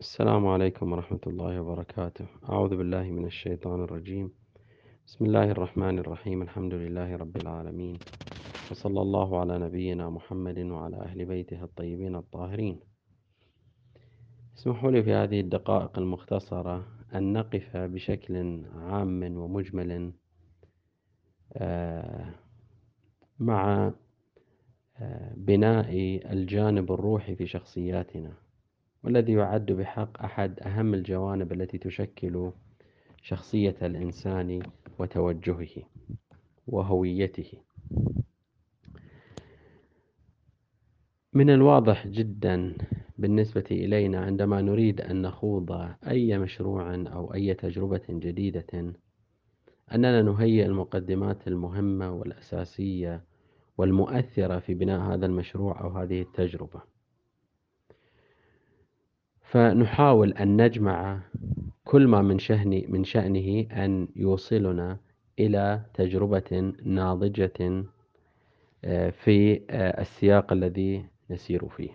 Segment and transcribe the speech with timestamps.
[0.00, 2.26] السلام عليكم ورحمة الله وبركاته.
[2.48, 4.30] أعوذ بالله من الشيطان الرجيم.
[5.06, 6.42] بسم الله الرحمن الرحيم.
[6.42, 7.98] الحمد لله رب العالمين.
[8.70, 12.80] وصلى الله على نبينا محمد وعلى أهل بيته الطيبين الطاهرين.
[14.58, 20.12] اسمحوا لي في هذه الدقائق المختصرة أن نقف بشكل عام ومجمل
[21.52, 22.34] آه،
[23.38, 23.92] مع
[24.96, 25.90] آه، بناء
[26.32, 28.47] الجانب الروحي في شخصياتنا.
[29.04, 32.50] والذي يعد بحق أحد أهم الجوانب التي تشكل
[33.22, 34.62] شخصية الإنسان
[34.98, 35.82] وتوجهه
[36.66, 37.52] وهويته؟
[41.32, 42.74] من الواضح جدا
[43.18, 45.72] بالنسبة إلينا عندما نريد أن نخوض
[46.08, 48.94] أي مشروع أو أي تجربة جديدة
[49.94, 53.24] أننا نهيئ المقدمات المهمة والأساسية
[53.78, 56.97] والمؤثرة في بناء هذا المشروع أو هذه التجربة.
[59.48, 61.20] فنحاول أن نجمع
[61.84, 64.98] كل ما من شأن من شأنه أن يوصلنا
[65.38, 67.84] إلى تجربة ناضجة
[68.84, 71.90] آه، في آه، السياق الذي نسير فيه.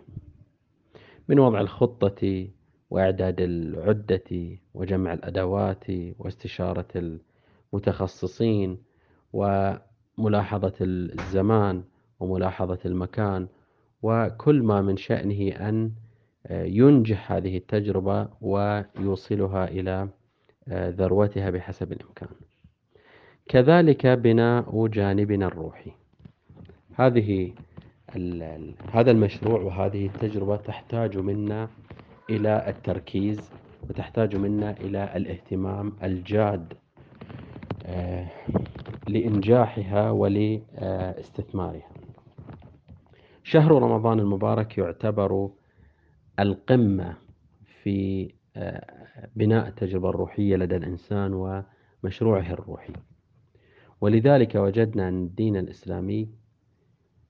[1.28, 2.48] من وضع الخطة
[2.90, 5.86] وإعداد العدة وجمع الأدوات
[6.20, 7.20] واستشارة
[7.74, 8.78] المتخصصين
[9.34, 11.84] وملاحظة الزمان
[12.20, 13.48] وملاحظة المكان
[14.02, 15.92] وكل ما من شأنه أن
[16.50, 20.10] ينجح هذه التجربة ويوصلها إلى
[20.68, 22.30] آه، ذروتها بحسب الإمكان.
[23.50, 25.92] كذلك بناء جانبنا الروحي.
[26.96, 27.54] هذه
[28.94, 31.70] هذا المشروع وهذه التجربة تحتاج منا
[32.30, 33.52] إلى التركيز
[33.90, 36.74] وتحتاج منا إلى الاهتمام الجاد
[37.86, 38.28] آه،
[39.08, 41.90] لإنجاحها ولإستثمارها.
[43.44, 45.50] شهر رمضان المبارك يعتبر
[46.40, 47.16] القمة
[47.84, 51.34] في آه، بناء التجربة الروحية لدى الإنسان
[52.04, 52.94] ومشروعه الروحي.
[54.02, 56.30] ولذلك وجدنا أن الدين الإسلامي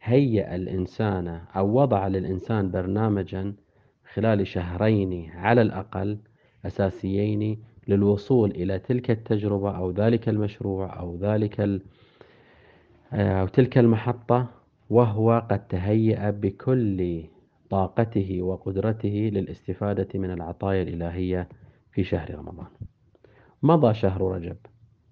[0.01, 3.53] هيأ الإنسان أو وضع للإنسان برنامجا
[4.13, 6.17] خلال شهرين على الأقل
[6.65, 11.59] أساسيين للوصول إلى تلك التجربة أو ذلك المشروع أو ذلك
[13.13, 14.47] آه، أو تلك المحطة
[14.89, 17.23] وهو قد تهيأ بكل
[17.73, 21.49] طاقته وقدرته للاستفادة من العطايا الإلهية
[21.91, 22.67] في شهر رمضان.
[23.63, 24.57] مضى شهر رجب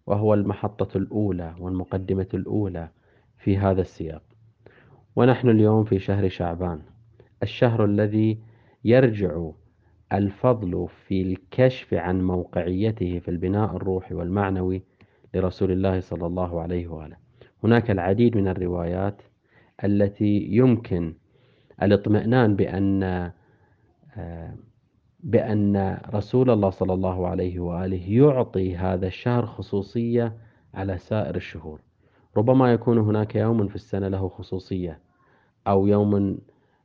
[0.08, 2.90] وهو المحطة الأولى والمقدمة الأولى
[3.38, 4.24] في هذا السياق.
[5.16, 6.82] ونحن اليوم في شهر شعبان،
[7.44, 8.40] الشهر الذي
[8.84, 9.50] يرجع
[10.14, 14.84] الفضل في الكشف عن موقعيته في البناء الروحي والمعنوي
[15.34, 17.16] لرسول الله صلى الله عليه وآله.
[17.64, 19.22] هناك العديد من الروايات
[19.84, 21.14] التي يمكن
[21.82, 23.32] الاطمئنان بأن
[25.24, 30.34] بأن رسول الله صلى الله عليه وآله يعطي هذا الشهر خصوصية
[30.74, 31.80] على سائر الشهور.
[32.38, 35.00] ربما يكون هناك يوم في السنة له خصوصية
[35.68, 36.38] أو يوم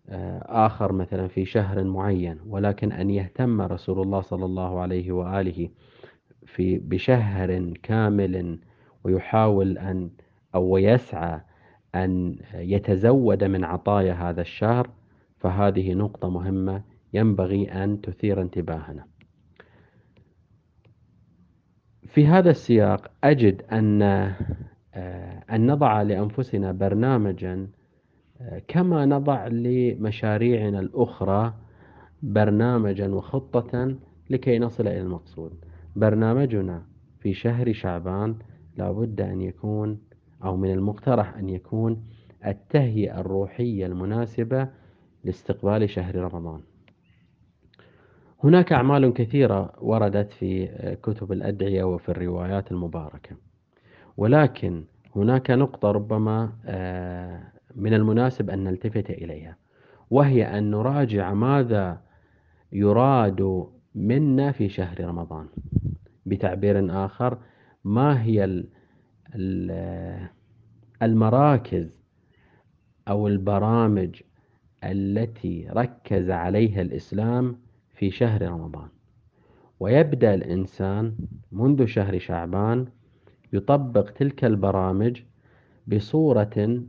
[0.08, 5.68] آه، آخر مثلا في شهر معين ولكن أن يهتم رسول الله صلى الله عليه وآله
[6.46, 8.58] في بشهر كامل
[9.04, 10.10] ويحاول أن
[10.54, 11.40] أو يسعى
[12.04, 14.90] أن يتزود من عطايا هذا الشهر
[15.38, 19.04] فهذه نقطة مهمة ينبغي أن تثير انتباهنا.
[22.06, 27.68] في هذا السياق أجد أن آه، أن نضع لأنفسنا برنامجا
[28.40, 31.54] آه، كما نضع لمشاريعنا الأخرى
[32.22, 33.96] برنامجا وخطة
[34.30, 35.64] لكي نصل إلى المقصود.
[35.96, 36.82] برنامجنا
[37.20, 38.36] في شهر شعبان
[38.76, 39.98] لابد أن يكون
[40.44, 42.02] أو من المقترح أن يكون
[42.46, 44.68] التهيئة الروحية المناسبة
[45.24, 46.60] لاستقبال شهر رمضان.
[48.44, 50.66] هناك أعمال كثيرة وردت في
[51.02, 53.36] كتب الأدعية وفي الروايات المباركة،
[54.16, 54.84] ولكن
[55.16, 57.42] هناك نقطة ربما آه،
[57.74, 59.56] من المناسب أن نلتفت إليها،
[60.10, 62.00] وهي أن نراجع ماذا
[62.72, 65.46] يراد منا في شهر رمضان.
[66.26, 67.38] بتعبير آخر
[67.84, 68.64] ما هي
[71.02, 72.00] المراكز
[73.08, 74.22] أو البرامج
[74.84, 77.58] التي ركز عليها الإسلام
[77.94, 78.88] في شهر رمضان.
[79.80, 81.16] ويبدأ الإنسان
[81.52, 82.86] منذ شهر شعبان
[83.52, 85.22] يطبق تلك البرامج
[85.86, 86.82] بصورة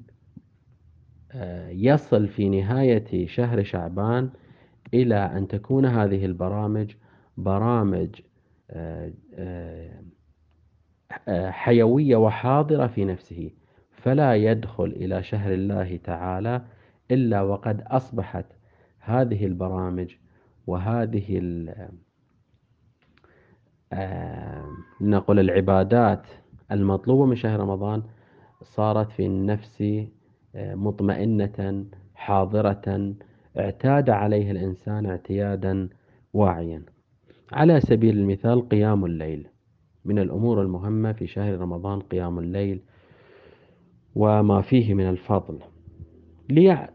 [1.32, 4.30] آه، يصل في نهاية شهر شعبان
[4.94, 6.94] إلى أن تكون هذه البرامج
[7.38, 8.10] برامج
[8.72, 10.02] آه، آه،
[11.30, 13.52] حيوية وحاضرة في نفسه
[13.92, 16.62] فلا يدخل إلى شهر الله تعالى
[17.12, 18.46] إلا وقد أصبحت
[19.00, 20.16] هذه البرامج
[20.68, 21.40] وهذه
[25.02, 26.28] نقول العبادات
[26.72, 28.04] المطلوبة من شهر رمضان
[28.64, 29.84] صارت في النفس
[30.56, 31.86] مطمئنة
[32.16, 33.14] حاضرة
[33.60, 35.90] اعتاد عليها الإنسان اعتيادا
[36.34, 36.84] واعيا.
[37.52, 39.48] على سبيل المثال قيام الليل.
[40.08, 42.82] من الأمور المهمة في شهر رمضان قيام الليل
[44.16, 45.60] وما فيه من الفضل.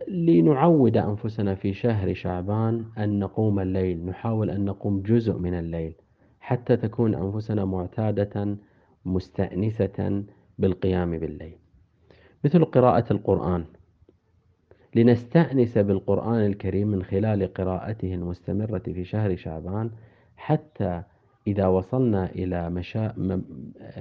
[0.09, 5.95] لنعود أنفسنا في شهر شعبان أن نقوم الليل نحاول أن نقوم جزء من الليل
[6.41, 8.57] حتى تكون أنفسنا معتادة
[9.05, 10.25] مستأنسة
[10.59, 11.57] بالقيام بالليل.
[12.45, 13.65] مثل قراءة القرآن.
[14.95, 19.91] لنستأنس بالقرآن الكريم من خلال قراءته المستمرة في شهر شعبان
[20.37, 21.03] حتى
[21.47, 23.15] إذا وصلنا إلى مشا...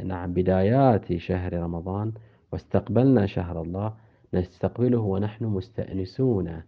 [0.03, 2.11] نعم بدايات شهر رمضان
[2.51, 3.93] واستقبلنا شهر الله
[4.33, 6.61] نستقبله ونحن مستأنسون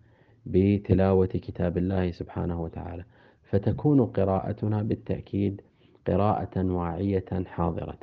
[0.46, 3.04] بتلاوة كتاب الله سبحانه وتعالى.
[3.44, 5.62] فتكون قراءتنا بالتأكيد
[6.08, 8.00] قراءة واعية حاضرة.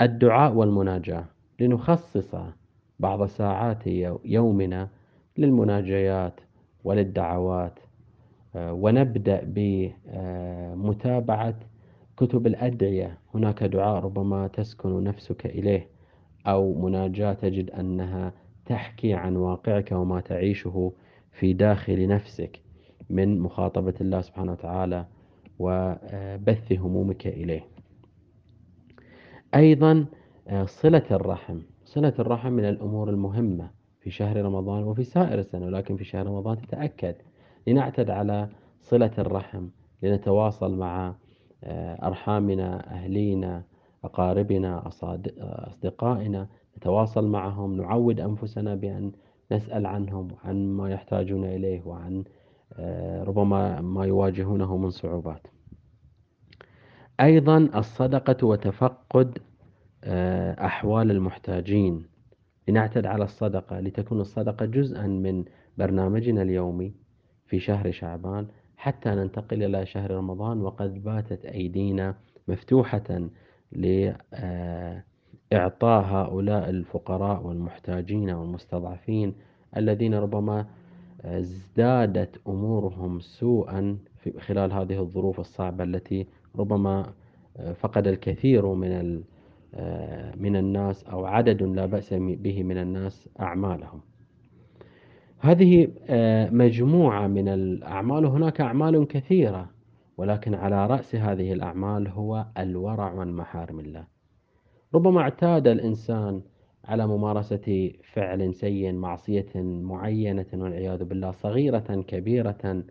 [0.00, 1.24] الدعاء والمناجاة.
[1.60, 2.34] لنخصص
[2.98, 3.86] بعض ساعات
[4.24, 4.88] يومنا
[5.38, 6.40] للمناجيات
[6.84, 7.78] وللدعوات.
[8.58, 9.40] ونبدأ
[10.74, 11.54] بمتابعة
[12.16, 13.18] كتب الأدعية.
[13.34, 15.88] هناك دعاء ربما تسكن نفسك إليه
[16.46, 18.32] أو مناجاة تجد أنها
[18.66, 20.92] تحكي عن واقعك وما تعيشه
[21.32, 22.60] في داخل نفسك
[23.10, 25.06] من مخاطبة الله سبحانه وتعالى
[25.58, 27.66] وبث همومك إليه.
[29.54, 30.06] أيضا
[30.64, 31.58] صلة الرحم.
[31.84, 33.70] صلة الرحم من الأمور المهمة
[34.00, 37.14] في شهر رمضان وفي سائر السنة ولكن في شهر رمضان تتأكد
[37.66, 38.48] لنعتد على
[38.80, 39.68] صلة الرحم
[40.02, 41.14] لنتواصل مع
[41.64, 43.64] آه، أرحامنا أهلينا
[44.04, 49.12] أقاربنا أصدقائنا نتواصل معهم نعود أنفسنا بأن
[49.52, 52.24] نسأل عنهم عن ما يحتاجون إليه وعن
[52.72, 55.46] آه، ربما ما يواجهونه من صعوبات.
[57.20, 59.38] أيضا الصدقة وتفقد
[60.04, 62.06] آه، أحوال المحتاجين.
[62.68, 65.44] لنعتد على الصدقة لتكون الصدقة جزءا من
[65.78, 66.94] برنامجنا اليومي.
[67.48, 68.46] في شهر شعبان
[68.76, 72.14] حتى ننتقل إلى شهر رمضان وقد باتت أيدينا
[72.48, 73.28] مفتوحة
[73.72, 75.02] لإعطاء
[76.04, 79.34] هؤلاء الفقراء والمحتاجين والمستضعفين
[79.76, 80.66] الذين ربما
[81.24, 83.98] ازدادت أمورهم سوءا
[84.38, 87.12] خلال هذه الظروف الصعبة التي ربما
[87.74, 89.22] فقد الكثير من
[90.36, 94.00] من الناس أو عدد لا بأس به من الناس أعمالهم.
[95.40, 95.88] هذه
[96.52, 99.70] مجموعة من الأعمال هناك أعمال كثيرة
[100.16, 104.04] ولكن على رأس هذه الأعمال هو الورع عن محارم الله.
[104.94, 106.42] ربما اعتاد الإنسان
[106.84, 112.84] على ممارسة فعل سيء معصية معينة والعياذ بالله صغيرة كبيرة.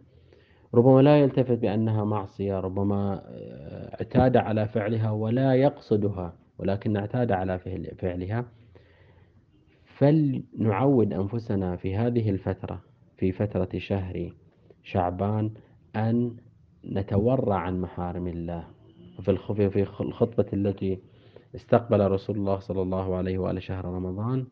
[0.74, 7.60] ربما لا يلتفت بأنها معصية ربما آه، اعتاد على فعلها ولا يقصدها ولكن اعتاد على
[7.98, 8.46] فعلها.
[9.98, 12.82] فلنعود أنفسنا في هذه الفترة
[13.18, 14.34] في فترة شهر
[14.84, 15.52] شعبان
[15.96, 16.36] أن
[16.86, 18.68] نتورع عن محارم الله.
[19.22, 21.00] في الخطبة التي
[21.56, 24.46] استقبل رسول الله صلى الله عليه وآله شهر رمضان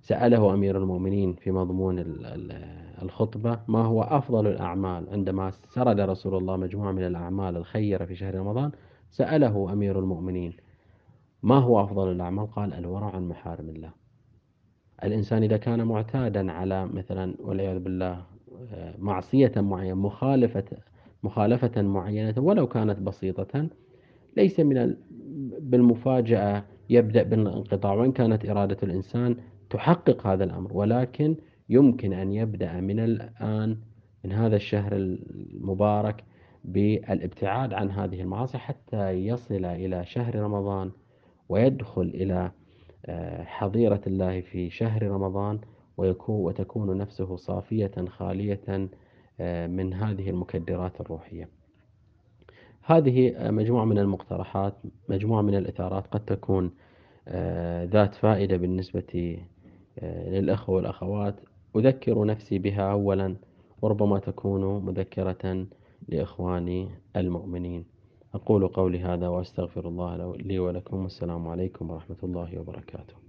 [0.00, 1.98] سأله أمير المؤمنين في مضمون
[3.02, 8.34] الخطبة ما هو أفضل الأعمال؟ عندما سرد رسول الله مجموعة من الأعمال الخيرة في شهر
[8.34, 8.72] رمضان
[9.10, 10.56] سأله أمير المؤمنين
[11.42, 13.97] ما هو أفضل الأعمال؟ قال الورع عن محارم الله.
[15.04, 18.22] الإنسان إذا كان معتادا على مثلا والعياذ بالله
[18.98, 20.64] معصية معينة مخالفة
[21.22, 23.68] مخالفة معينة ولو كانت بسيطة
[24.36, 24.96] ليس من
[25.60, 27.92] بالمفاجأة يبدأ بالانقطاع.
[27.92, 29.36] وإن كانت إرادة الإنسان
[29.70, 31.36] تحقق هذا الأمر ولكن
[31.68, 33.76] يمكن أن يبدأ من الآن
[34.24, 36.24] من هذا الشهر المبارك
[36.64, 40.90] بالابتعاد عن هذه المعاصي حتى يصل إلى شهر رمضان
[41.48, 42.52] ويدخل إلى آه،
[43.44, 45.60] حظيرة الله في شهر رمضان
[45.96, 48.88] ويكون وتكون نفسه صافية خالية
[49.40, 51.48] آه، من هذه المكدرات الروحية.
[52.82, 54.74] هذه آه، مجموعة من المقترحات
[55.08, 56.70] مجموعة من الإثارات قد تكون
[57.84, 59.38] ذات فائدة بالنسبة
[60.02, 61.40] للأخوة والأخوات.
[61.76, 63.36] أذكر نفسي بها أولا
[63.82, 65.66] وربما تكون مذكرة
[66.08, 67.97] لإخواني المؤمنين.
[68.38, 71.02] أقول قولي هذا وأستغفر الله لي ولكم.
[71.02, 73.27] والسلام عليكم ورحمة الله وبركاته.